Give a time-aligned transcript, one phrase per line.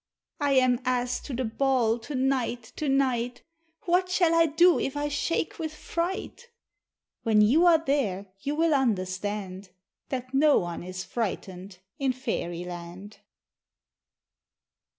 [0.39, 3.43] "I am asked to the ball to night, to night;
[3.83, 6.49] What shall I do if I shake with fright?"
[7.21, 9.69] "When you are there you will understand
[10.09, 13.19] That no one is frightened in Fairyland."